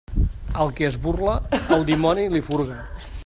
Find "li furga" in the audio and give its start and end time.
2.37-2.81